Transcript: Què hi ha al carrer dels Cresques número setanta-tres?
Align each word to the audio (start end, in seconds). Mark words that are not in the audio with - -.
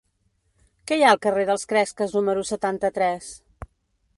Què 0.91 0.95
hi 0.99 1.03
ha 1.07 1.11
al 1.15 1.21
carrer 1.25 1.43
dels 1.49 1.67
Cresques 1.73 2.15
número 2.19 2.45
setanta-tres? 2.53 3.29